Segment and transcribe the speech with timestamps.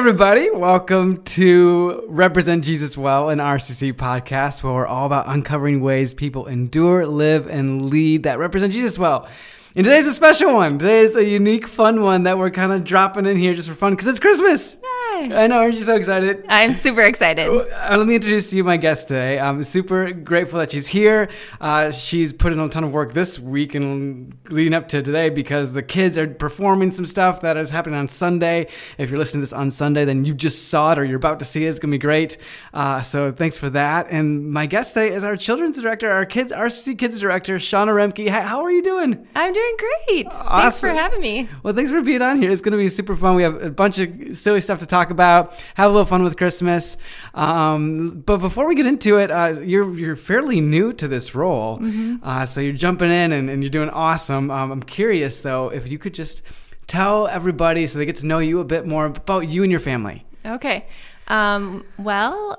[0.00, 0.48] everybody.
[0.50, 6.46] Welcome to Represent Jesus Well, an RCC podcast where we're all about uncovering ways people
[6.46, 9.28] endure, live, and lead that represent Jesus well.
[9.76, 10.78] And today's a special one.
[10.78, 13.92] Today's a unique, fun one that we're kind of dropping in here just for fun
[13.92, 14.78] because it's Christmas.
[15.18, 15.34] Yay.
[15.34, 16.44] I know, aren't you so excited?
[16.48, 17.48] I'm super excited.
[17.48, 19.38] Uh, let me introduce to you my guest today.
[19.38, 21.28] I'm super grateful that she's here.
[21.60, 25.28] Uh, she's put in a ton of work this week and leading up to today
[25.30, 28.66] because the kids are performing some stuff that is happening on Sunday.
[28.98, 31.38] If you're listening to this on Sunday, then you just saw it or you're about
[31.40, 31.68] to see it.
[31.70, 32.36] It's going to be great.
[32.72, 34.06] Uh, so thanks for that.
[34.10, 38.28] And my guest today is our children's director, our kids, RCC Kids Director, Shauna Remke.
[38.28, 39.26] Hi, how are you doing?
[39.34, 40.24] I'm doing great.
[40.30, 40.90] Thanks Awesome.
[40.90, 41.48] for having me.
[41.62, 42.50] Well, thanks for being on here.
[42.50, 43.34] It's going to be super fun.
[43.34, 45.54] We have a bunch of silly stuff to talk about.
[45.76, 46.98] Have a little fun with Christmas.
[47.32, 51.80] Um, but before we get into it, uh, you're you're fairly new to this role,
[52.22, 54.50] uh, so you're jumping in and, and you're doing awesome.
[54.50, 56.42] Um, I'm curious though if you could just
[56.86, 59.80] tell everybody so they get to know you a bit more about you and your
[59.80, 60.26] family.
[60.44, 60.86] Okay.
[61.28, 62.58] Um, well,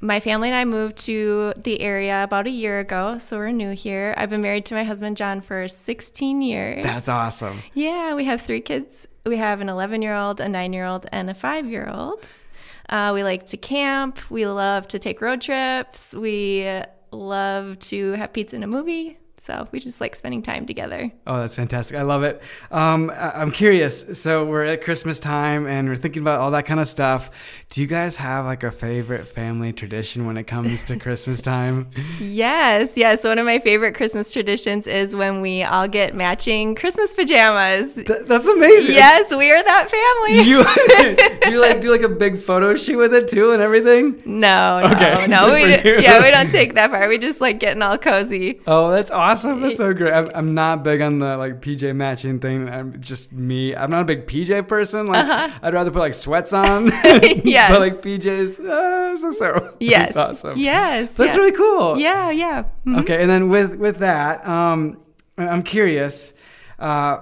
[0.00, 3.70] my family and I moved to the area about a year ago, so we're new
[3.70, 4.14] here.
[4.16, 6.82] I've been married to my husband John for 16 years.
[6.82, 7.60] That's awesome.
[7.72, 9.06] Yeah, we have three kids.
[9.26, 12.26] We have an 11 year old, a nine year old, and a five year old.
[12.88, 14.30] Uh, we like to camp.
[14.30, 16.12] We love to take road trips.
[16.12, 19.18] We love to have pizza and a movie.
[19.44, 21.12] So we just like spending time together.
[21.26, 21.98] Oh, that's fantastic.
[21.98, 22.40] I love it.
[22.70, 24.04] Um, I- I'm curious.
[24.14, 27.30] So we're at Christmas time and we're thinking about all that kind of stuff.
[27.68, 31.90] Do you guys have like a favorite family tradition when it comes to Christmas time?
[32.18, 33.22] Yes, yes.
[33.22, 37.92] One of my favorite Christmas traditions is when we all get matching Christmas pajamas.
[37.94, 38.94] Th- that's amazing.
[38.94, 40.40] Yes, we are that family.
[40.44, 40.64] You
[41.52, 44.22] you like do like a big photo shoot with it too and everything?
[44.24, 45.46] no, no, Okay, no.
[45.48, 47.08] good We yeah, we don't take that far.
[47.08, 48.60] We just like getting all cozy.
[48.66, 49.33] Oh, that's awesome.
[49.42, 50.12] That's so great.
[50.12, 52.68] I'm, I'm not big on the like PJ matching thing.
[52.68, 53.74] I'm just me.
[53.74, 55.06] I'm not a big PJ person.
[55.06, 55.26] Like
[55.62, 56.92] I'd rather put like sweats on.
[56.92, 57.20] Uh-huh.
[57.44, 57.70] Yes.
[57.70, 59.76] But like PJs, uh, so so.
[59.80, 60.58] Yes, That's awesome.
[60.58, 61.36] Yes, That's yeah.
[61.36, 61.98] really cool.
[61.98, 62.64] Yeah, yeah.
[62.86, 63.00] Mhm.
[63.00, 64.98] Okay, and then with with that, um,
[65.38, 66.32] I'm curious.
[66.78, 67.18] Uh,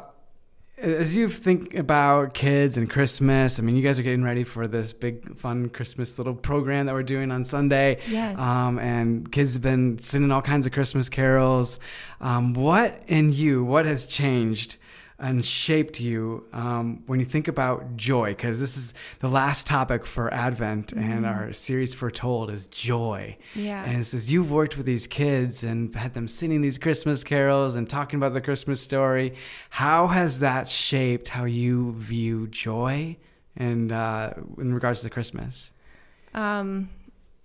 [0.82, 4.66] as you think about kids and Christmas, I mean, you guys are getting ready for
[4.66, 7.98] this big, fun Christmas little program that we're doing on Sunday.
[8.08, 8.38] Yes.
[8.38, 11.78] Um, and kids have been singing all kinds of Christmas carols.
[12.20, 14.76] Um, what in you, what has changed
[15.22, 18.30] and shaped you um, when you think about joy?
[18.30, 23.36] Because this is the last topic for Advent, and our series Foretold is joy.
[23.54, 23.84] Yeah.
[23.84, 27.76] And it says you've worked with these kids and had them singing these Christmas carols
[27.76, 29.34] and talking about the Christmas story.
[29.70, 33.16] How has that shaped how you view joy
[33.56, 35.72] and uh, in regards to Christmas?
[36.34, 36.90] Um,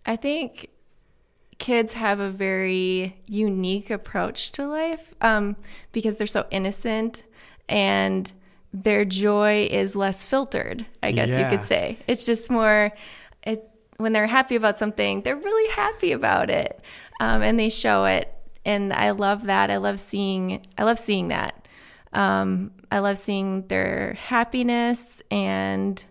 [0.06, 0.70] I think
[1.59, 5.56] kids have a very unique approach to life um,
[5.92, 7.24] because they're so innocent
[7.69, 8.31] and
[8.73, 11.97] their joy is less filtered, I guess you could say.
[12.07, 12.91] It's just more,
[13.44, 13.67] it,
[13.97, 16.79] when they're happy about something, they're really happy about it
[17.19, 18.33] um, and they show it.
[18.66, 19.72] And I love that.
[19.72, 21.67] I love seeing, I love seeing that.
[22.13, 26.03] Um, I love seeing their happiness and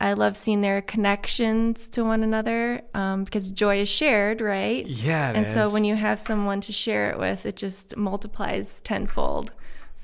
[0.00, 4.86] I love seeing their connections to one another um, because joy is shared, right?
[4.86, 8.80] Yeah, it and so when you have someone to share it with, it just multiplies
[8.82, 9.52] tenfold.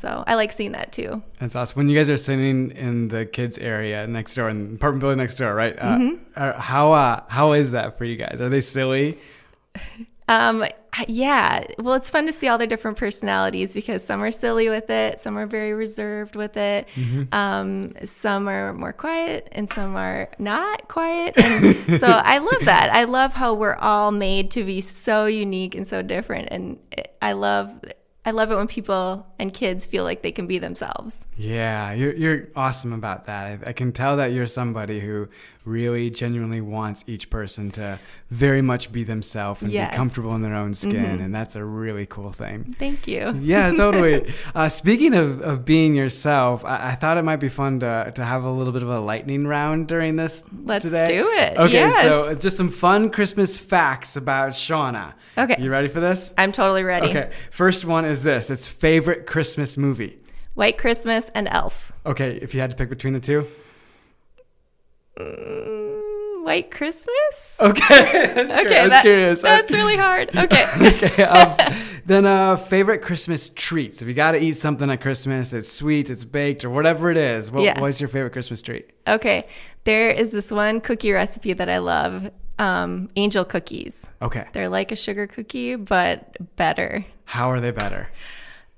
[0.00, 1.22] So I like seeing that too.
[1.38, 1.76] That's awesome.
[1.76, 5.18] When you guys are sitting in the kids area next door, in the apartment building
[5.18, 5.76] next door, right?
[5.78, 6.60] Uh, Mm-hmm.
[6.60, 8.40] how uh, how is that for you guys?
[8.40, 9.18] Are they silly?
[10.28, 10.64] Um,
[11.08, 11.64] yeah.
[11.80, 15.20] Well, it's fun to see all the different personalities because some are silly with it,
[15.20, 16.86] some are very reserved with it,
[17.32, 21.36] um, some are more quiet, and some are not quiet.
[21.36, 22.90] And so I love that.
[22.94, 26.78] I love how we're all made to be so unique and so different, and
[27.20, 27.72] I love.
[28.25, 31.16] I love it when people and kids feel like they can be themselves.
[31.36, 33.47] Yeah, you're you're awesome about that.
[33.47, 35.28] I, I can tell that you're somebody who
[35.70, 37.98] really genuinely wants each person to
[38.31, 39.84] very much be themselves and Yes.
[39.86, 39.92] Mm-hmm.
[39.92, 42.74] be comfortable in their own skin, and that's a really cool thing.
[42.78, 43.39] Thank you.
[43.41, 44.33] Yeah, totally.
[44.54, 48.24] uh, speaking of, of being yourself, I, I thought it might be fun to, to
[48.24, 51.04] have a little bit of a lightning round during this Let's today.
[51.06, 51.56] do it.
[51.56, 52.03] Okay, Yes.
[52.03, 55.15] so just some fun Christmas facts about Shauna.
[55.39, 55.56] Okay.
[55.59, 56.34] You ready for this?
[56.36, 57.09] I'm totally ready.
[57.09, 58.50] Okay, first one is this.
[58.50, 60.18] It's favorite Christmas movie.
[60.54, 61.92] White Christmas and Elf.
[62.04, 63.47] Okay, if you had to pick between the two.
[65.20, 67.56] Mm, White Christmas?
[67.60, 67.78] Okay,
[68.34, 68.78] that's Okay.
[68.78, 69.42] I was that- curious.
[69.42, 70.30] that's really hard.
[70.36, 70.66] Okay.
[70.80, 71.22] okay.
[71.24, 71.74] Um,
[72.06, 74.02] then, uh, favorite Christmas treats.
[74.02, 77.16] If you got to eat something at Christmas, it's sweet, it's baked, or whatever it
[77.16, 77.50] is.
[77.50, 77.80] What, Yeah.
[77.80, 78.90] What's your favorite Christmas treat?
[79.06, 79.46] Okay.
[79.84, 84.04] There is this one cookie recipe that I love um, angel cookies.
[84.22, 84.46] Okay.
[84.52, 87.04] They're like a sugar cookie, but better.
[87.26, 88.08] How are they better?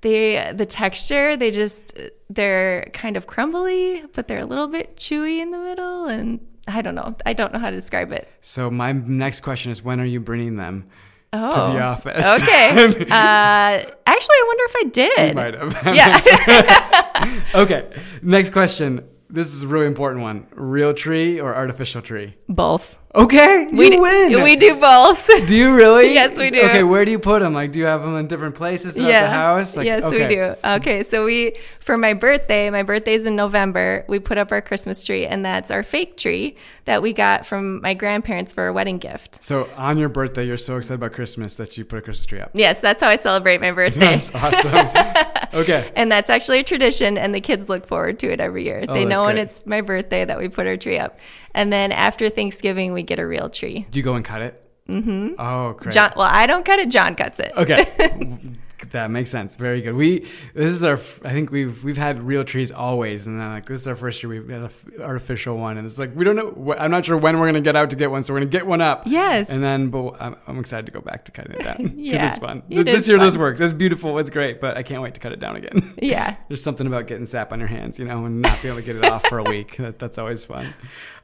[0.03, 1.97] They the texture they just
[2.29, 6.81] they're kind of crumbly, but they're a little bit chewy in the middle, and I
[6.81, 7.15] don't know.
[7.25, 8.27] I don't know how to describe it.
[8.41, 10.87] So my next question is, when are you bringing them
[11.35, 12.23] Oh, to the office?
[12.41, 12.69] okay.
[13.11, 15.27] Uh, actually, I wonder if I did.
[15.29, 15.95] You might have.
[15.95, 17.41] Yeah.
[17.55, 17.89] okay.
[18.21, 19.03] Next question.
[19.33, 20.45] This is a really important one.
[20.53, 22.35] Real tree or artificial tree?
[22.47, 22.99] Both.
[23.15, 24.43] Okay, you we d- win.
[24.43, 25.27] We do both.
[25.47, 26.13] Do you really?
[26.13, 26.61] Yes, we do.
[26.61, 27.53] Okay, where do you put them?
[27.53, 29.77] Like, do you have them in different places throughout the house?
[29.77, 30.27] Like, yes, okay.
[30.27, 30.55] we do.
[30.63, 34.03] Okay, so we for my birthday, my birthday's in November.
[34.07, 36.55] We put up our Christmas tree, and that's our fake tree
[36.85, 39.43] that we got from my grandparents for a wedding gift.
[39.43, 42.39] So on your birthday, you're so excited about Christmas that you put a Christmas tree
[42.39, 42.51] up.
[42.53, 43.99] Yes, that's how I celebrate my birthday.
[44.19, 45.42] That's awesome.
[45.53, 45.91] okay.
[45.95, 48.85] and that's actually a tradition, and the kids look forward to it every year.
[48.87, 51.19] Oh, they know when it's my birthday that we put our tree up.
[51.53, 53.85] And then after Thanksgiving, we get a real tree.
[53.91, 54.65] Do you go and cut it?
[54.89, 55.35] Mm-hmm.
[55.39, 55.93] Oh, great.
[55.93, 56.89] John, well, I don't cut it.
[56.89, 57.51] John cuts it.
[57.55, 58.39] Okay.
[58.91, 59.55] that makes sense.
[59.55, 59.95] Very good.
[59.95, 63.65] We this is our I think we've we've had real trees always and then like
[63.65, 66.35] this is our first year we've got an artificial one and it's like we don't
[66.35, 68.39] know I'm not sure when we're going to get out to get one so we're
[68.41, 69.03] going to get one up.
[69.05, 69.49] Yes.
[69.49, 72.27] And then but I'm, I'm excited to go back to cutting it down because Yeah,
[72.29, 72.63] it's fun.
[72.69, 73.61] it this is year this works.
[73.61, 74.17] It's beautiful.
[74.19, 75.93] It's great, but I can't wait to cut it down again.
[76.01, 76.35] Yeah.
[76.49, 78.85] There's something about getting sap on your hands, you know, and not being able to
[78.85, 79.77] get it off for a week.
[79.77, 80.73] That, that's always fun.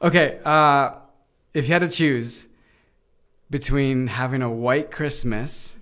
[0.02, 0.92] Okay, uh,
[1.52, 2.46] if you had to choose
[3.50, 5.76] between having a white Christmas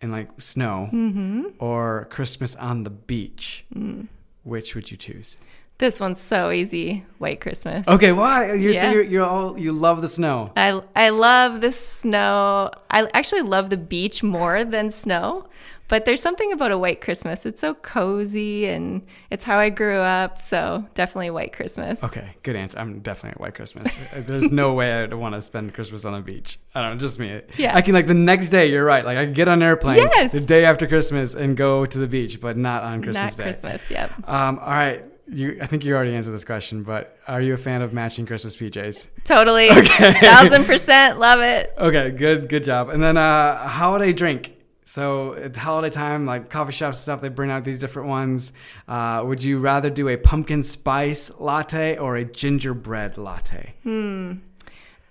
[0.00, 1.42] and like snow Mm-hmm.
[1.58, 4.08] or Christmas on the beach, Mm.
[4.44, 5.38] which would you choose?
[5.78, 7.04] This one's so easy.
[7.18, 7.88] White Christmas.
[7.88, 8.52] Okay, why?
[8.52, 10.52] You're, so you're, you're all you love the snow.
[10.54, 12.70] I I love the snow.
[12.90, 15.48] I actually love the beach more than snow.
[15.90, 17.44] But there's something about a white Christmas.
[17.44, 20.40] It's so cozy and it's how I grew up.
[20.40, 22.02] So definitely white Christmas.
[22.02, 22.78] Okay, good answer.
[22.78, 23.94] I'm definitely at White Christmas.
[24.16, 26.58] There's no way I'd want to spend Christmas on a beach.
[26.76, 27.42] I don't know, just me.
[27.58, 27.76] Yeah.
[27.76, 28.70] I can like the next day.
[28.70, 29.04] You're right.
[29.04, 30.32] Like I can get on an airplane Yes.
[30.32, 33.50] the day after Christmas and go to the beach, but not on Christmas Not Day.
[33.50, 33.82] Christmas.
[33.90, 34.28] Yep.
[34.28, 35.04] Um, all right.
[35.32, 38.26] You, I think you already answered this question, but are you a fan of matching
[38.26, 39.08] Christmas PJs?
[39.24, 39.68] Totally.
[39.70, 40.12] Okay.
[40.20, 41.74] Thousand percent love it.
[41.78, 42.88] Okay, good, good job.
[42.90, 44.54] And then uh, holiday drink.
[44.90, 48.52] So it's holiday time, like coffee shops stuff, they bring out these different ones.
[48.88, 53.74] Uh, would you rather do a pumpkin spice latte or a gingerbread latte?
[53.84, 54.32] Hmm.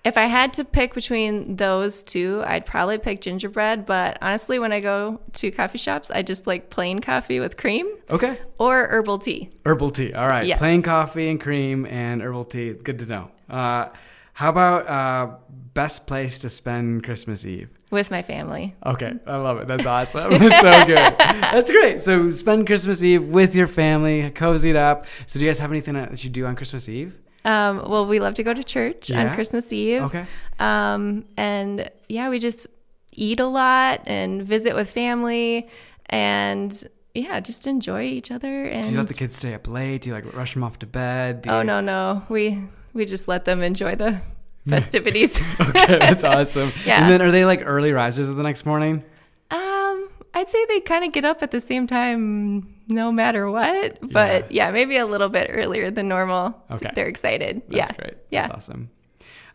[0.04, 3.86] If I had to pick between those two, I'd probably pick gingerbread.
[3.86, 7.88] But honestly, when I go to coffee shops, I just like plain coffee with cream
[8.10, 8.38] Okay.
[8.58, 9.50] or herbal tea.
[9.66, 10.12] Herbal tea.
[10.14, 10.46] All right.
[10.46, 10.58] Yes.
[10.58, 12.74] Plain coffee and cream and herbal tea.
[12.74, 13.32] Good to know.
[13.50, 13.88] Uh,
[14.34, 15.36] how about uh,
[15.74, 17.70] best place to spend Christmas Eve?
[17.91, 18.75] With my family.
[18.86, 19.68] Okay, I love it.
[19.68, 20.31] That's awesome.
[20.31, 20.97] so good.
[21.18, 22.01] That's great.
[22.01, 25.06] So spend Christmas Eve with your family, cozied up.
[25.25, 27.15] So do you guys have anything that you do on Christmas Eve?
[27.45, 29.27] Um, well, we love to go to church Yeah?
[29.30, 30.03] on Christmas Eve.
[30.03, 30.25] Okay.
[30.59, 32.68] Um, and yeah, we just
[33.13, 35.68] eat a lot and visit with family
[36.07, 36.83] and
[37.15, 38.65] yeah, just enjoy each other.
[38.65, 40.01] And Do you let the kids stay up late?
[40.03, 41.41] Do you like rush them off to bed?
[41.44, 42.62] Do oh you- no, no, we
[42.94, 44.21] we just let them enjoy the
[44.75, 45.42] festivities.
[45.60, 46.71] Okay, that's awesome.
[46.86, 47.01] Yeah.
[47.01, 49.04] And then are they like early risers the next morning?
[49.51, 53.98] Um, I'd say they kind of get up at the same time, no matter what.
[54.12, 56.62] But yeah, maybe a little bit earlier than normal.
[56.71, 56.92] Okay.
[56.95, 57.62] they're excited.
[57.68, 58.18] That's yeah, great.
[58.30, 58.89] Yeah, That's awesome.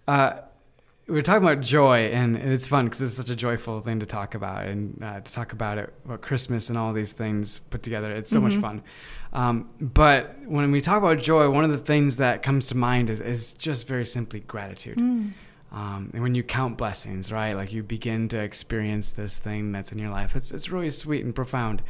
[0.06, 0.40] Uh,
[1.06, 4.06] we we're talking about joy, and it's fun because it's such a joyful thing to
[4.06, 7.82] talk about, and uh, to talk about it about Christmas and all these things put
[7.82, 8.10] together.
[8.12, 8.48] It's so Mm-hmm.
[8.48, 8.82] much fun.
[9.32, 13.10] Um, but when we talk about joy, one of the things that comes to mind
[13.10, 14.96] is, is just very simply gratitude.
[14.96, 15.32] Mm.
[15.72, 19.90] Um, and when you count blessings, right, like you begin to experience this thing that's
[19.90, 21.82] in your life, it's it's really sweet and profound.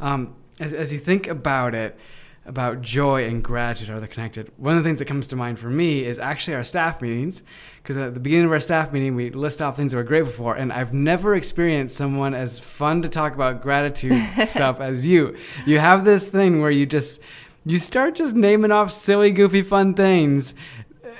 [0.00, 1.98] Um, as as you think about it,
[2.44, 4.50] about joy and gratitude are they connected?
[4.56, 7.42] One of the things that comes to mind for me is actually our staff meetings,
[7.82, 10.32] because at the beginning of our staff meeting, we list off things that we're grateful
[10.32, 15.36] for, and I've never experienced someone as fun to talk about gratitude stuff as you.
[15.66, 17.20] You have this thing where you just
[17.64, 20.54] you start just naming off silly, goofy, fun things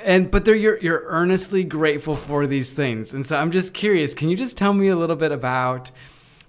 [0.05, 4.15] and but they're you're you're earnestly grateful for these things and so i'm just curious
[4.15, 5.91] can you just tell me a little bit about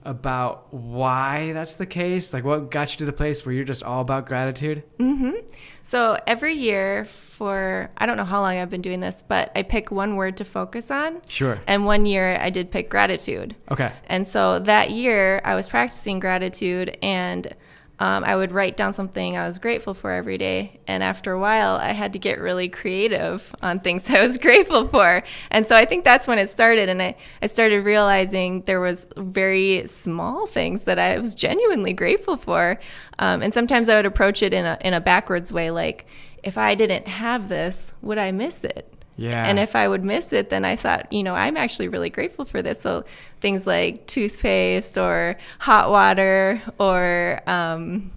[0.06, 3.84] about why that's the case like what got you to the place where you're just
[3.84, 5.38] all about gratitude Mm-hmm.
[5.84, 9.64] So every year for I don't know how long I've been doing this, but I
[9.64, 11.22] pick one word to focus on.
[11.28, 11.60] Sure.
[11.68, 13.56] And one year I did pick gratitude.
[13.70, 17.54] okay And so that year I was practicing gratitude and
[18.00, 20.80] um, I would write down something I was grateful for every day.
[20.88, 24.88] And after a while, I had to get really creative on things I was grateful
[24.88, 25.24] for.
[25.52, 26.90] And so I think that's when it started.
[26.90, 32.36] And I, I started realizing there was very small things that I was genuinely grateful
[32.36, 32.80] for.
[33.20, 36.08] Um, and sometimes I would approach it in a, in a backwards way, like,
[36.42, 38.94] if I didn't have this, would I miss it?
[39.16, 39.46] Yeah.
[39.46, 42.46] And if I would miss it, then I thought, you know, I'm actually really grateful
[42.46, 42.82] for this.
[42.82, 43.06] So
[43.42, 48.12] things like toothpaste or hot water or um,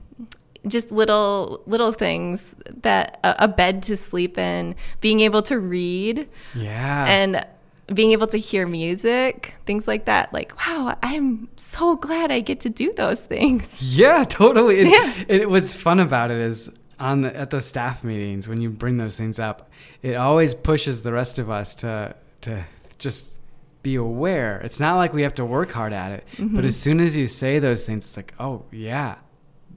[0.67, 6.29] just little little things that a, a bed to sleep in, being able to read,
[6.55, 7.05] yeah.
[7.07, 7.47] and
[7.95, 10.33] being able to hear music, things like that.
[10.33, 13.81] Like, wow, I'm so glad I get to do those things.
[13.81, 14.81] Yeah, totally.
[14.81, 15.25] It, Yeah.
[15.29, 18.97] It, what's fun about it is on the, at the staff meetings when you bring
[18.97, 19.71] those things up,
[20.03, 22.65] it always pushes the rest of us to to
[22.99, 23.37] just
[23.83, 24.61] be aware.
[24.63, 26.65] It's not like we have to work hard at it, but mm-hmm.
[26.65, 29.17] as soon as you say those things, it's like, oh yeah.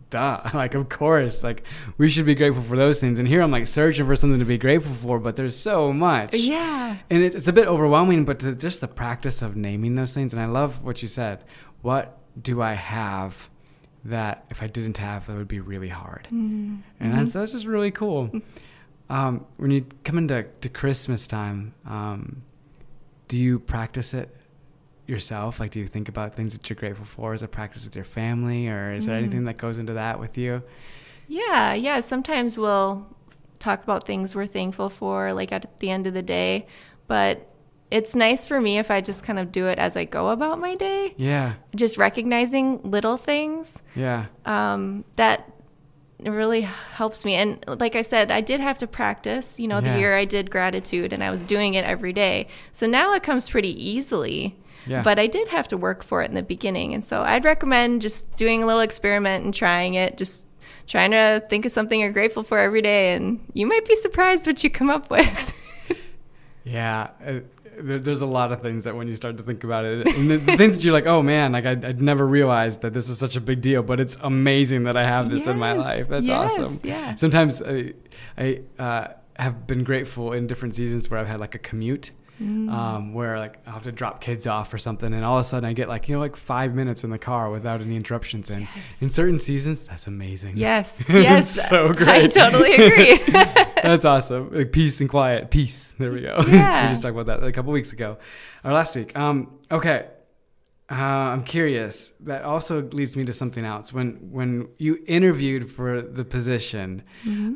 [0.09, 0.41] Duh.
[0.55, 1.43] Like, of course.
[1.43, 1.63] Like,
[1.99, 3.19] we should be grateful for those things.
[3.19, 6.33] And here I'm like searching for something to be grateful for, but there's so much.
[6.33, 6.97] Yeah.
[7.11, 10.33] And it- it's a bit overwhelming, but to just the practice of naming those things.
[10.33, 11.43] And I love what you said.
[11.83, 13.49] What do I have
[14.05, 16.27] that if I didn't have, it would be really hard?
[16.99, 18.31] And that's, that's just really cool.
[19.11, 22.43] Um, when you come into to Christmas time, um,
[23.27, 24.35] do you practice it
[25.07, 25.59] yourself?
[25.59, 28.05] Like, do you think about things that you're grateful for as a practice with your
[28.05, 30.61] family, or is there anything that goes into that with you?
[31.27, 32.01] Yeah, yeah.
[32.01, 33.07] Sometimes we'll
[33.57, 36.67] talk about things we're thankful for, like at the end of the day.
[37.07, 37.48] But
[37.91, 40.59] it's nice for me if I just kind of do it as I go about
[40.59, 45.51] my day, Yeah, just recognizing little things yeah, um, that
[46.21, 47.35] really helps me.
[47.35, 49.93] And like I said, I did have to practice, you know, Yeah.
[49.93, 52.47] the year I did gratitude and I was doing it every day.
[52.73, 54.57] So now it comes pretty easily.
[54.85, 55.01] Yeah.
[55.01, 56.93] But I did have to work for it in the beginning.
[56.93, 60.45] And so I'd recommend just doing a little experiment and trying it, just
[60.87, 63.13] trying to think of something you're grateful for every day.
[63.13, 65.53] And you might be surprised what you come up with.
[66.63, 67.09] yeah.
[67.81, 70.29] There, there's a lot of things that when you start to think about it, and
[70.29, 73.07] the, the things that you're like, oh man, like I, I'd never realized that this
[73.07, 76.07] was such a big deal, but it's amazing that I have this in my life.
[76.07, 76.79] That's yes, awesome.
[76.83, 77.15] yeah.
[77.15, 77.93] Sometimes I,
[78.37, 79.07] I uh,
[79.37, 82.11] have been grateful in different seasons where I've had like a commute.
[82.41, 82.71] Mm.
[82.71, 85.43] Um, where like I'll have to drop kids off or something, and all of a
[85.43, 88.49] sudden I get like you know like five minutes in the car without any interruptions.
[88.49, 89.01] And Yes.
[89.01, 90.55] in certain seasons, that's amazing.
[90.55, 91.67] yes, yes.
[91.67, 92.09] so great.
[92.09, 93.17] I totally agree.
[93.83, 94.53] That's awesome.
[94.53, 95.49] Like peace and quiet.
[95.51, 95.93] Peace.
[95.97, 96.43] There we go.
[96.47, 96.85] Yeah.
[96.87, 98.17] we just talked about that a couple weeks ago,
[98.63, 99.17] or last week.
[99.17, 100.07] Um, okay.
[100.91, 100.95] Uh,
[101.33, 102.13] I'm curious.
[102.21, 103.93] That also leads me to something else.
[103.93, 107.03] When when you interviewed for the position,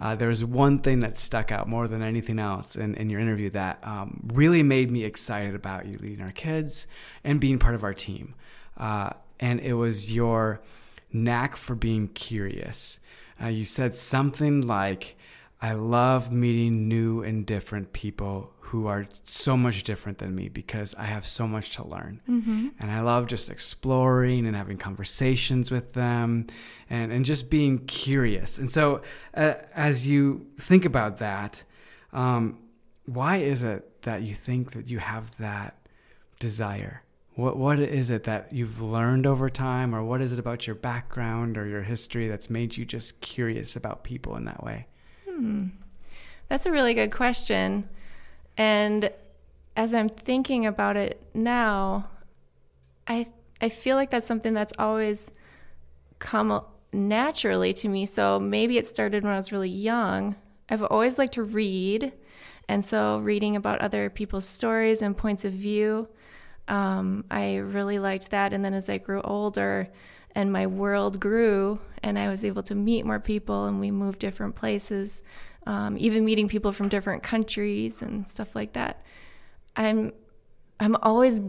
[0.04, 3.20] uh, there was one thing that stuck out more than anything else in, in your
[3.20, 6.86] interview that um, really made me excited about you leading our kids
[7.24, 8.36] and being part of our team.
[8.78, 9.10] Uh,
[9.40, 10.62] and it was your
[11.12, 13.00] knack for being curious.
[13.42, 15.16] Uh, you said something like,
[15.64, 20.94] I love meeting new and different people who are so much different than me because
[20.96, 22.20] I have so much to learn.
[22.80, 26.48] And I love just exploring and having conversations with them
[26.90, 28.58] and, and just being curious.
[28.58, 29.04] And so,
[29.36, 31.64] uh, as you think about that,
[32.12, 32.60] um,
[33.06, 35.78] why is it that you think that you have that
[36.40, 37.04] desire?
[37.36, 40.76] What what is it that you've learned over time, or what is it about your
[40.76, 44.88] background or your history that's made you just curious about people in that way?
[46.48, 47.90] That's a really good question.
[48.58, 49.12] And
[49.76, 52.10] as I'm thinking about it now,
[53.08, 53.28] I
[53.62, 55.32] I feel like that's something that's always
[56.20, 56.62] come
[56.92, 58.06] naturally to me.
[58.06, 60.36] So maybe it started when I was really young.
[60.70, 62.14] I've always liked to read,
[62.70, 66.08] and so reading about other people's stories and points of view,
[66.68, 68.54] um, I really liked that.
[68.54, 69.90] And then as I grew older,
[70.36, 74.20] and my world grew, and I was able to meet more people, and we moved
[74.20, 75.22] different places,
[75.66, 79.02] um, even meeting people from different countries and stuff like that.
[79.76, 80.12] I'm
[80.80, 81.40] I'm always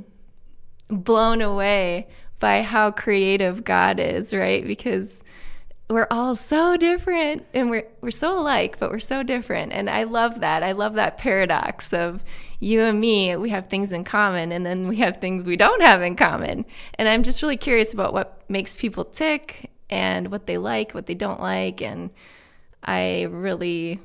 [0.88, 2.08] blown away
[2.38, 4.64] by how creative God is, right?
[4.64, 5.22] Because
[5.90, 9.72] we're all so different and we're we're so alike, but we're so different.
[9.72, 10.62] And I love that.
[10.62, 12.24] I love that paradox of
[12.60, 15.82] you and me, we have things in common and then we have things we don't
[15.82, 16.64] have in common.
[16.94, 21.06] And I'm just really curious about what makes people tick and what they like, what
[21.06, 22.10] they don't like, and
[22.82, 24.00] I really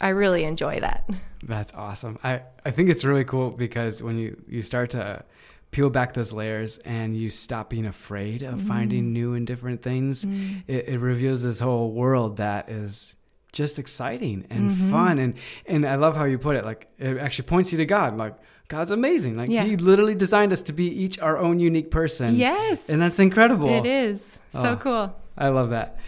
[0.00, 1.08] I really enjoy that.
[1.42, 2.18] That's awesome.
[2.22, 5.24] I, I think it's really cool because when you, you start to
[5.70, 8.68] peel back those layers and you stop being afraid of mm-hmm.
[8.68, 10.62] finding new and different things, mm.
[10.66, 13.16] it, it reveals this whole world that is
[13.52, 14.90] just exciting and mm-hmm.
[14.90, 15.18] fun.
[15.18, 16.64] And, and I love how you put it.
[16.64, 18.18] Like, it actually points you to God.
[18.18, 18.34] Like,
[18.68, 19.36] God's amazing.
[19.36, 19.64] Like, Yeah.
[19.64, 22.34] He literally designed us to be each our own unique person.
[22.36, 22.88] Yes.
[22.88, 23.68] And that's incredible.
[23.70, 24.38] It is.
[24.52, 24.76] So Oh.
[24.76, 25.16] cool.
[25.38, 25.98] I love that.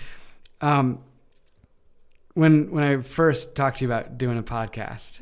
[0.61, 0.99] Um,
[2.35, 5.19] when when I first talked to you about doing a podcast,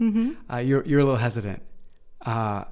[0.52, 1.62] uh, you're you're a little hesitant,
[2.25, 2.64] uh,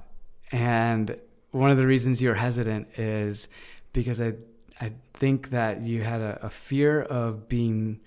[0.51, 1.17] and
[1.51, 3.47] one of the reasons you're hesitant is
[3.93, 4.33] because I
[4.79, 7.99] I think that you had a, a fear of being,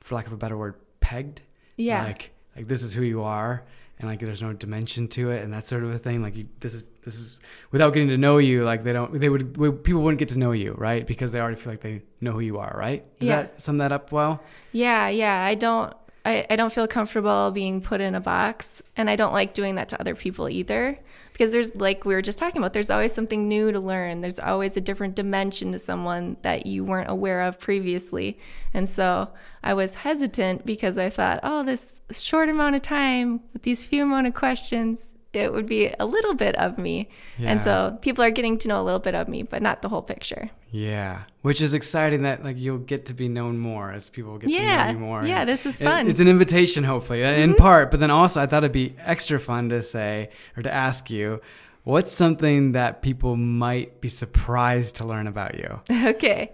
[0.00, 1.40] for lack of a better word, pegged.
[1.76, 2.04] Yeah.
[2.04, 3.64] Like like this is who you are,
[3.98, 6.22] and like there's no dimension to it and that sort of a thing.
[6.22, 7.38] Like you, this is this is
[7.70, 8.64] without getting to know you.
[8.64, 11.56] Like they don't they would people wouldn't get to know you right because they already
[11.60, 13.04] feel like they know who you are right.
[13.20, 13.42] Does Yeah.
[13.42, 14.42] that sum that up well?
[14.72, 15.42] Yeah, yeah.
[15.44, 19.32] I don't I, I don't feel comfortable being put in a box and I don't
[19.32, 20.98] like doing that to other people either.
[21.36, 24.22] Because there's like we were just talking about, there's always something new to learn.
[24.22, 28.38] There's always a different dimension to someone that you weren't aware of previously.
[28.72, 29.28] And so
[29.62, 34.04] I was hesitant because I thought, oh, this short amount of time with these few
[34.04, 37.08] amount of questions, it would be a little bit of me.
[37.38, 39.88] And so people are getting to know a little bit of me, but not the
[39.88, 40.50] whole picture.
[40.70, 44.48] Yeah, which is exciting that like you'll get to be known more as people get
[44.48, 45.24] to know you more.
[45.24, 46.02] Yeah, this is fun.
[46.02, 46.10] Mm-hmm.
[46.10, 47.90] It's an invitation, hopefully, in part.
[47.90, 51.40] But then also, I thought it'd be extra fun to say or to ask you,
[51.84, 55.80] what's something that people might be surprised to learn about you?
[56.16, 56.52] Okay.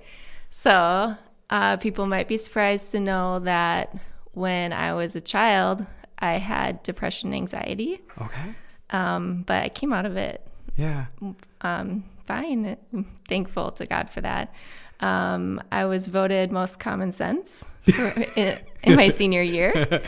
[0.50, 1.16] So,
[1.50, 3.94] uh, people might be surprised to know that
[4.32, 5.84] when I was a child,
[6.18, 8.52] I had depression and anxiety, Okay.
[8.92, 10.46] Um, but I came out of it
[10.76, 11.06] Yeah.
[11.62, 12.76] um, fine.
[12.92, 14.52] I'm thankful to God for that.
[15.00, 17.68] Um, I was voted most common sense
[18.36, 20.00] in, in my senior year.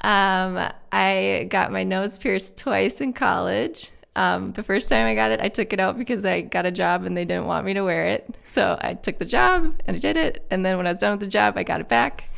[0.00, 0.58] Um,
[0.90, 3.90] I got my nose pierced twice in college.
[4.16, 6.72] Um, the first time I got it, I took it out because I got a
[6.72, 8.34] job and they didn't want me to wear it.
[8.44, 10.44] So I took the job and I did it.
[10.50, 12.28] And then when I was done with the job, I got it back.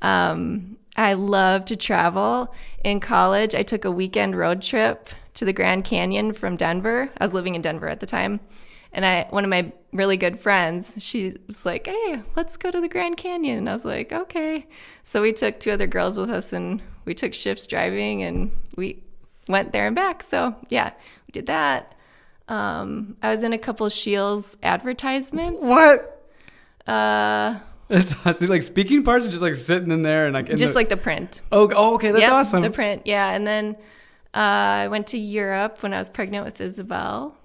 [0.00, 2.52] Um, I love to travel.
[2.82, 7.10] In college, I took a weekend road trip to the Grand Canyon from Denver.
[7.18, 8.40] I was living in Denver at the time.
[8.94, 12.78] And I, one of my really good friends, she was like, "Hey, let's go to
[12.80, 14.66] the Grand Canyon." And I was like, "Okay."
[15.02, 19.02] So we took two other girls with us, and we took shifts driving, and we
[19.48, 20.22] went there and back.
[20.30, 20.90] So yeah,
[21.26, 21.94] we did that.
[22.48, 25.62] Um, I was in a couple of Shields advertisements.
[25.64, 26.28] What?
[26.86, 28.48] Uh, That's awesome.
[28.48, 30.90] Like speaking parts are just like sitting in there and like in just the- like
[30.90, 31.40] the print.
[31.50, 32.62] oh, oh okay, that's Yep, awesome.
[32.62, 33.30] The print, yeah.
[33.30, 33.76] And then
[34.34, 34.38] uh,
[34.84, 37.36] I went to Europe when I was pregnant with Isabel.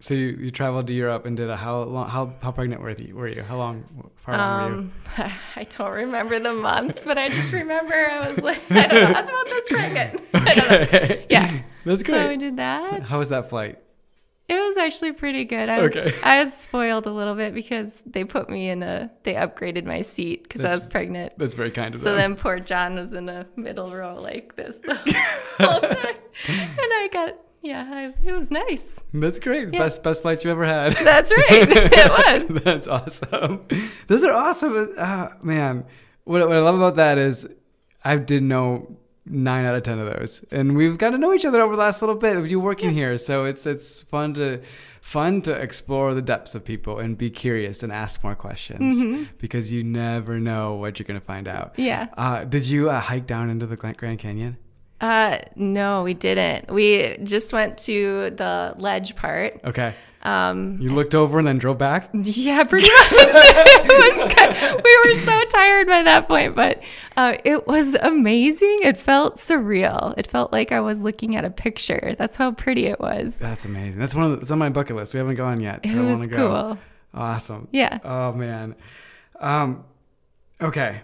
[0.00, 2.90] so you, you traveled to Europe and did a how long how how pregnant were
[2.90, 3.14] you?
[3.16, 3.84] Were you how long?
[4.24, 4.78] How long were you?
[4.78, 4.92] Um,
[5.56, 9.12] I don't remember the months, but I just remember I was like, I don't know,
[9.18, 10.20] I was about this pregnant.
[10.34, 10.78] I don't know.
[10.80, 11.26] Okay.
[11.30, 11.62] Yeah.
[11.84, 12.38] That's So we great.
[12.40, 13.02] did that.
[13.02, 13.78] How was that flight?
[14.48, 15.68] It was actually pretty good.
[15.68, 16.18] I was, Okay.
[16.22, 20.00] I was spoiled a little bit because they put me in a, they upgraded my
[20.00, 21.34] seat because I was pregnant.
[21.36, 22.14] That's very kind of So them.
[22.14, 24.94] So then poor John was in a middle row like this the
[25.58, 26.16] whole time.
[26.48, 29.00] And I got, yeah, I, it was nice.
[29.12, 29.72] That's great.
[29.72, 29.80] Yeah.
[29.80, 30.92] Best best flight you've ever had.
[30.94, 31.46] That's right.
[31.50, 32.62] it was.
[32.64, 33.66] That's awesome.
[34.06, 34.94] Those are awesome.
[34.96, 35.84] Uh, man,
[36.24, 37.46] what, what I love about that is
[38.02, 38.96] I didn't know
[39.30, 41.80] nine out of ten of those, and we've got to know each other over the
[41.82, 43.16] last little bit of you working here.
[43.18, 44.60] So it's it's fun to
[45.00, 49.72] fun to explore the depths of people and be curious and ask more questions because
[49.72, 51.74] you never know what you're going to find out.
[51.76, 52.08] Yeah.
[52.16, 54.58] Uh, did you uh, hike down into the Grand Canyon?
[55.00, 56.72] Uh, no, we didn't.
[56.72, 59.60] We just went to the ledge part.
[59.64, 59.94] Okay.
[60.22, 62.10] Um, You looked over and then drove back.
[62.12, 62.98] yeah, pretty much.
[63.12, 64.84] it was good.
[64.84, 66.82] We were so tired by that point, but
[67.16, 68.80] uh, it was amazing.
[68.82, 70.14] It felt surreal.
[70.18, 72.16] It felt like I was looking at a picture.
[72.18, 73.36] That's how pretty it was.
[73.36, 74.00] That's amazing.
[74.00, 75.14] That's one of the, it's on my bucket list.
[75.14, 76.48] We haven't gone yet, so It I was want to go.
[76.48, 76.78] cool.
[77.14, 77.68] Awesome.
[77.70, 77.98] Yeah.
[78.04, 78.74] Oh man.
[79.40, 79.84] Um
[80.60, 81.00] okay.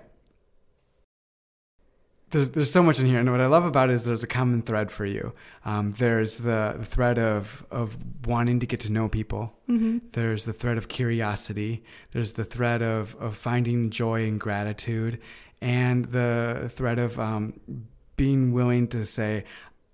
[2.34, 4.26] There's there's so much in here, and what I love about it is there's a
[4.26, 5.32] common thread for you.
[5.64, 9.52] Um, there's the, the thread of of wanting to get to know people.
[9.68, 9.98] Mm-hmm.
[10.12, 11.84] There's the thread of curiosity.
[12.10, 15.20] There's the thread of of finding joy and gratitude,
[15.60, 17.60] and the thread of um,
[18.16, 19.44] being willing to say,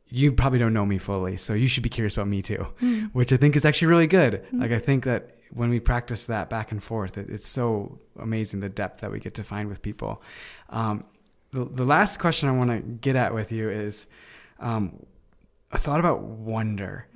[0.09, 2.67] "You probably don't know me fully, so you should be curious about me too,"
[3.13, 4.47] which I think is actually really good.
[4.51, 8.61] Like I think that when we practice that back and forth, it, it's so amazing
[8.61, 10.23] the depth that we get to find with people.
[10.71, 11.05] Um,
[11.53, 14.07] the, the last question I want to get at with you is
[14.59, 15.05] um,
[15.73, 17.07] a thought about wonder.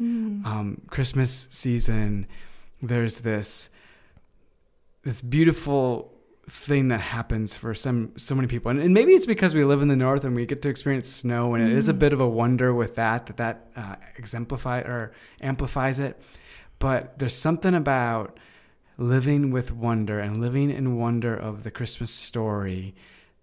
[0.47, 2.27] Um, Christmas season,
[2.83, 3.71] there's this
[5.03, 6.11] this beautiful
[6.49, 9.83] thing that happens for some so many people, and, and maybe it's because we live
[9.83, 12.21] in the north and we get to experience snow, and it is a bit of
[12.21, 16.21] a wonder with that that that uh, exemplify or amplifies it.
[16.79, 18.39] But there's something about
[18.99, 22.95] living with wonder and living in wonder of the Christmas story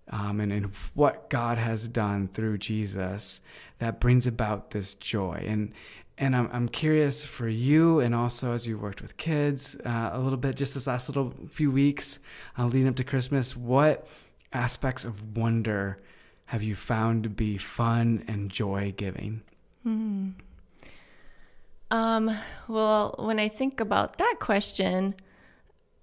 [0.09, 3.41] um, and, and what God has done through Jesus
[3.79, 5.43] that brings about this joy.
[5.47, 5.73] And
[6.17, 10.19] and I'm, I'm curious for you, and also as you worked with kids uh, a
[10.19, 12.19] little bit, just this last little few weeks
[12.59, 14.07] uh, leading up to Christmas, what
[14.53, 15.97] aspects of wonder
[16.45, 19.41] have you found to be fun and joy giving?
[21.89, 22.37] Um,
[22.67, 25.15] well, when I think about that question,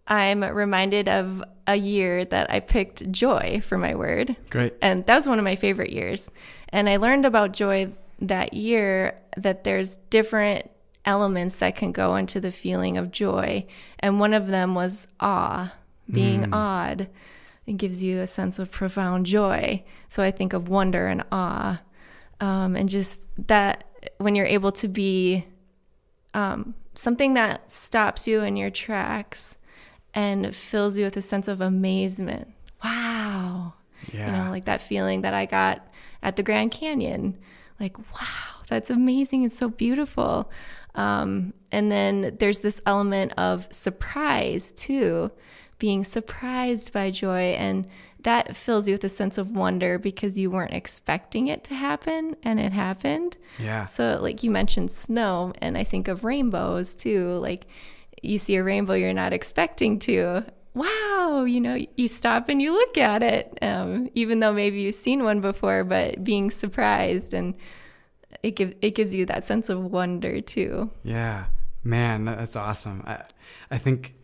[0.09, 4.37] I'm reminded of a year that I picked joy for my word.
[4.49, 4.75] Great.
[4.81, 6.31] And that was one of my favorite years.
[6.71, 10.71] And I learned about joy that year that there's different
[11.05, 13.67] elements that can go into the feeling of joy.
[14.01, 15.75] And one of them was awe,
[16.11, 16.55] being mm.
[16.55, 17.09] awed.
[17.67, 19.85] It gives you a sense of profound joy.
[20.09, 21.81] So I think of wonder and awe.
[22.41, 23.85] Um, and just that
[24.17, 25.45] when you're able to be
[26.33, 29.58] um, something that stops you in your tracks
[30.15, 32.53] and fills you with a sense of amazement.
[32.83, 33.75] Wow.
[34.13, 34.27] Yeah.
[34.27, 35.87] You know, like that feeling that I got
[36.23, 37.39] at the Grand Canyon.
[37.79, 39.45] Like, wow, that's amazing.
[39.45, 40.51] It's so beautiful.
[40.95, 45.31] Um, and then there's this element of surprise too,
[45.79, 47.51] being surprised by joy.
[47.51, 47.87] And
[48.23, 52.37] that fills you with a sense of wonder because you weren't expecting it to happen
[52.43, 53.37] and it happened.
[53.59, 53.85] Yeah.
[53.85, 57.39] So, like you mentioned snow, and I think of rainbows too.
[57.39, 57.67] Like
[58.23, 60.45] you see a rainbow you're not expecting to.
[60.75, 64.95] Wow, you know, you stop and you look at it, um, even though maybe you've
[64.95, 67.55] seen one before, but being surprised and
[68.43, 70.91] it gives it gives you that sense of wonder too.
[71.03, 71.47] Yeah,
[71.83, 73.03] man, that's awesome.
[73.07, 73.23] I
[73.71, 74.15] I think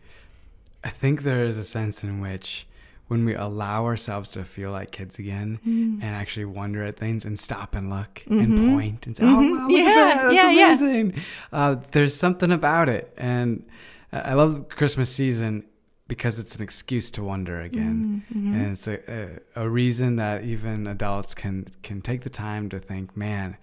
[0.83, 2.67] I think there is a sense in which
[3.07, 6.03] when we allow ourselves to feel like kids again mm.
[6.03, 8.39] and actually wonder at things and stop and look mm-hmm.
[8.39, 9.35] and point and say, mm-hmm.
[9.35, 10.23] "Oh wow, look yeah, at that!
[10.23, 11.21] That's yeah, amazing!" Yeah.
[11.51, 13.65] Uh, there's something about it, and
[14.11, 15.65] I love Christmas season
[16.07, 18.53] because it's an excuse to wonder again, mm-hmm.
[18.53, 22.79] and it's a, a, a reason that even adults can can take the time to
[22.79, 23.57] think, "Man,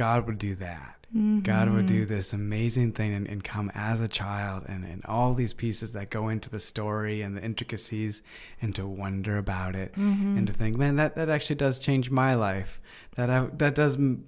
[0.00, 1.40] God would do that." Mm-hmm.
[1.40, 5.34] God would do this amazing thing and, and come as a child and, and all
[5.34, 8.22] these pieces that go into the story and the intricacies
[8.62, 10.38] and to wonder about it mm-hmm.
[10.38, 12.80] and to think, man, that, that actually does change my life.
[13.16, 14.24] That I, that does m-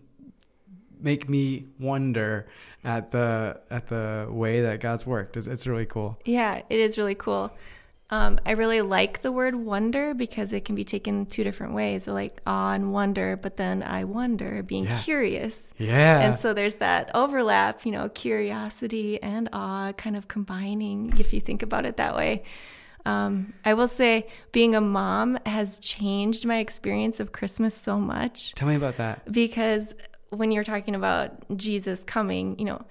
[1.00, 2.46] make me wonder
[2.82, 5.36] at the at the way that God's worked.
[5.36, 6.18] It's, it's really cool.
[6.24, 7.52] Yeah, it is really cool.
[8.12, 12.04] Um, I really like the word wonder because it can be taken two different ways.
[12.04, 15.00] So like awe and wonder, but then I wonder, being yeah.
[15.00, 15.72] curious.
[15.78, 16.20] Yeah.
[16.20, 21.40] And so there's that overlap, you know, curiosity and awe kind of combining if you
[21.40, 22.42] think about it that way.
[23.06, 28.52] Um, I will say being a mom has changed my experience of Christmas so much.
[28.52, 29.32] Tell me about that.
[29.32, 29.94] Because
[30.28, 32.84] when you're talking about Jesus coming, you know,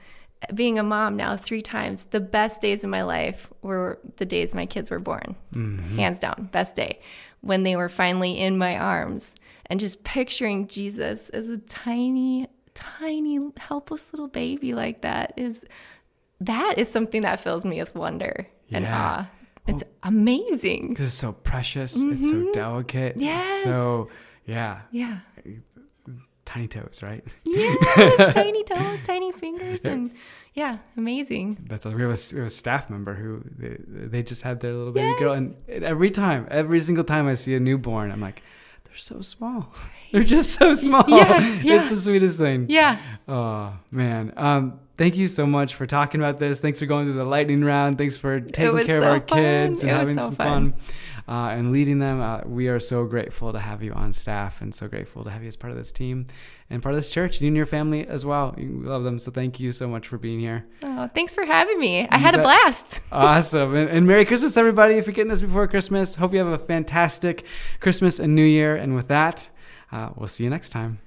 [0.54, 4.56] being a mom now three times, the best days of my life were the days
[4.56, 5.36] my kids were born.
[5.54, 5.98] Mm-hmm.
[5.98, 7.00] Hands down, best day.
[7.42, 9.36] When they were finally in my arms
[9.68, 15.64] and just picturing Jesus as a tiny, tiny, helpless little baby like that is
[16.40, 18.78] that is something that fills me with wonder yeah.
[18.78, 19.30] and awe.
[19.68, 20.90] It's well, amazing.
[20.90, 21.96] Because it's so precious.
[21.96, 22.14] Mm-hmm.
[22.14, 22.52] It's so mm-hmm.
[22.52, 23.18] delicate.
[23.18, 23.64] Yes.
[23.64, 24.10] So,
[24.46, 24.82] yeah.
[24.92, 25.20] Yeah
[26.46, 27.24] tiny toes, right?
[27.44, 27.76] Yeah,
[28.34, 30.12] tiny toes, tiny fingers, and
[30.54, 31.66] yeah, amazing.
[31.70, 34.74] That's we have a, we have a staff member who they, they just had their
[34.74, 35.20] little baby yes.
[35.20, 38.44] girl, and every time, every single time I see a newborn, I'm like,
[38.92, 39.74] they're so small.
[40.12, 41.06] They're just so small.
[41.08, 41.80] Yeah, yeah.
[41.80, 42.66] It's the sweetest thing.
[42.68, 43.00] Yeah.
[43.30, 44.34] Oh man.
[44.36, 46.60] Um, thank you so much for talking about this.
[46.60, 47.98] Thanks for going through the lightning round.
[47.98, 49.38] Thanks for taking care so of our fun.
[49.38, 50.74] kids and having so some fun.
[50.74, 50.82] fun
[51.28, 52.22] uh, and leading them.
[52.22, 55.42] Uh, we are so grateful to have you on staff and so grateful to have
[55.42, 56.28] you as part of this team
[56.70, 58.54] and part of this church and you and your family as well.
[58.58, 59.20] We love them.
[59.20, 60.66] So thank you so much for being here.
[60.84, 62.08] Oh, thanks for having me.
[62.10, 63.02] I had a blast.
[63.12, 63.76] awesome.
[63.76, 64.96] And, and Merry Christmas, everybody.
[64.96, 67.46] If you're getting this before Christmas, hope you have a fantastic
[67.80, 68.76] Christmas and New Year.
[68.76, 69.50] And with that,
[69.92, 71.00] uh, we'll see you next time.